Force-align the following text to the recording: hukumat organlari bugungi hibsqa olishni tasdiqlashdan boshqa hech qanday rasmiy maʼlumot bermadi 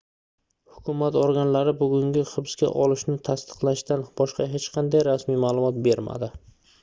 hukumat 0.75 1.17
organlari 1.23 1.73
bugungi 1.81 2.23
hibsqa 2.31 2.71
olishni 2.85 3.17
tasdiqlashdan 3.29 4.05
boshqa 4.21 4.47
hech 4.55 4.67
qanday 4.79 5.07
rasmiy 5.11 5.41
maʼlumot 5.45 5.81
bermadi 5.89 6.31